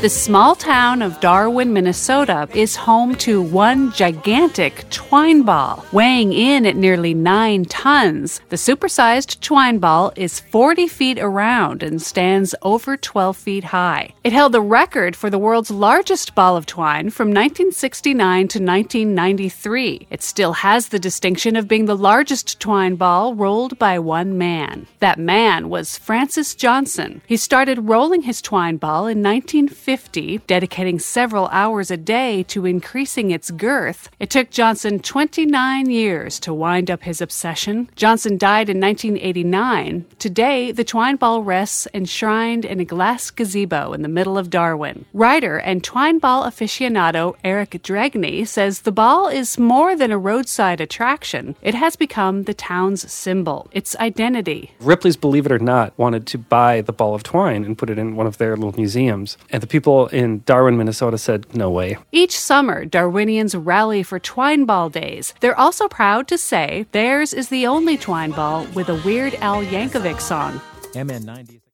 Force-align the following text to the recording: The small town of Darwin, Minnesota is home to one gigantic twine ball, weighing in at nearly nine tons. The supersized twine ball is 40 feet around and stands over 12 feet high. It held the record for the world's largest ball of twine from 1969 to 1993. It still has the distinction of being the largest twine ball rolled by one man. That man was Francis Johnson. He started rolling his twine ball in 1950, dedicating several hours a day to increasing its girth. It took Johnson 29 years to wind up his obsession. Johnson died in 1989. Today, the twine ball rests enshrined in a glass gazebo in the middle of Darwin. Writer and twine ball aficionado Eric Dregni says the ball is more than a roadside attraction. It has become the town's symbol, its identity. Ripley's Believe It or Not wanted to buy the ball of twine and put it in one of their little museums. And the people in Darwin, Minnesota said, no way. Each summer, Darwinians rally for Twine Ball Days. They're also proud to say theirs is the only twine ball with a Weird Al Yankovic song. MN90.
The 0.00 0.08
small 0.08 0.54
town 0.54 1.02
of 1.02 1.20
Darwin, 1.20 1.74
Minnesota 1.74 2.48
is 2.54 2.74
home 2.74 3.16
to 3.16 3.42
one 3.42 3.92
gigantic 3.92 4.88
twine 4.88 5.42
ball, 5.42 5.84
weighing 5.92 6.32
in 6.32 6.64
at 6.64 6.74
nearly 6.74 7.12
nine 7.12 7.66
tons. 7.66 8.40
The 8.48 8.56
supersized 8.56 9.40
twine 9.40 9.76
ball 9.78 10.10
is 10.16 10.40
40 10.40 10.88
feet 10.88 11.18
around 11.18 11.82
and 11.82 12.00
stands 12.00 12.54
over 12.62 12.96
12 12.96 13.36
feet 13.36 13.64
high. 13.64 14.14
It 14.24 14.32
held 14.32 14.52
the 14.52 14.62
record 14.62 15.16
for 15.16 15.28
the 15.28 15.38
world's 15.38 15.70
largest 15.70 16.34
ball 16.34 16.56
of 16.56 16.64
twine 16.64 17.10
from 17.10 17.28
1969 17.28 18.48
to 18.48 18.58
1993. 18.58 20.06
It 20.08 20.22
still 20.22 20.54
has 20.54 20.88
the 20.88 20.98
distinction 20.98 21.56
of 21.56 21.68
being 21.68 21.84
the 21.84 21.94
largest 21.94 22.58
twine 22.58 22.94
ball 22.94 23.34
rolled 23.34 23.78
by 23.78 23.98
one 23.98 24.38
man. 24.38 24.86
That 25.00 25.18
man 25.18 25.68
was 25.68 25.98
Francis 25.98 26.54
Johnson. 26.54 27.20
He 27.26 27.36
started 27.36 27.90
rolling 27.90 28.22
his 28.22 28.40
twine 28.40 28.78
ball 28.78 29.06
in 29.06 29.22
1950, 29.22 29.89
dedicating 30.46 30.98
several 30.98 31.48
hours 31.48 31.90
a 31.90 31.96
day 31.96 32.42
to 32.44 32.66
increasing 32.66 33.30
its 33.30 33.50
girth. 33.50 34.08
It 34.18 34.30
took 34.30 34.50
Johnson 34.50 35.00
29 35.00 35.90
years 35.90 36.38
to 36.40 36.54
wind 36.54 36.90
up 36.90 37.02
his 37.02 37.20
obsession. 37.20 37.88
Johnson 37.96 38.38
died 38.38 38.68
in 38.68 38.80
1989. 38.80 40.06
Today, 40.18 40.72
the 40.72 40.84
twine 40.84 41.16
ball 41.16 41.42
rests 41.42 41.88
enshrined 41.92 42.64
in 42.64 42.80
a 42.80 42.84
glass 42.84 43.30
gazebo 43.30 43.92
in 43.92 44.02
the 44.02 44.08
middle 44.08 44.38
of 44.38 44.50
Darwin. 44.50 45.04
Writer 45.12 45.58
and 45.58 45.82
twine 45.82 46.18
ball 46.18 46.44
aficionado 46.44 47.34
Eric 47.42 47.70
Dregni 47.82 48.46
says 48.46 48.80
the 48.80 48.92
ball 48.92 49.28
is 49.28 49.58
more 49.58 49.96
than 49.96 50.10
a 50.12 50.18
roadside 50.18 50.80
attraction. 50.80 51.56
It 51.62 51.74
has 51.74 51.96
become 51.96 52.44
the 52.44 52.54
town's 52.54 53.10
symbol, 53.10 53.68
its 53.72 53.96
identity. 53.96 54.72
Ripley's 54.80 55.16
Believe 55.16 55.46
It 55.46 55.52
or 55.52 55.58
Not 55.58 55.96
wanted 55.98 56.26
to 56.28 56.38
buy 56.38 56.80
the 56.80 56.92
ball 56.92 57.14
of 57.14 57.22
twine 57.22 57.64
and 57.64 57.76
put 57.76 57.90
it 57.90 57.98
in 57.98 58.16
one 58.16 58.26
of 58.26 58.38
their 58.38 58.56
little 58.56 58.74
museums. 58.76 59.36
And 59.50 59.62
the 59.62 59.66
people 59.80 60.08
in 60.08 60.42
Darwin, 60.44 60.76
Minnesota 60.76 61.16
said, 61.16 61.54
no 61.54 61.70
way. 61.70 61.96
Each 62.12 62.38
summer, 62.38 62.84
Darwinians 62.84 63.54
rally 63.56 64.02
for 64.02 64.18
Twine 64.18 64.66
Ball 64.66 64.90
Days. 64.90 65.32
They're 65.40 65.58
also 65.58 65.88
proud 65.88 66.28
to 66.28 66.36
say 66.36 66.84
theirs 66.92 67.32
is 67.32 67.48
the 67.48 67.66
only 67.66 67.96
twine 67.96 68.32
ball 68.32 68.66
with 68.74 68.90
a 68.90 69.00
Weird 69.06 69.34
Al 69.36 69.64
Yankovic 69.64 70.20
song. 70.20 70.60
MN90. 70.92 71.69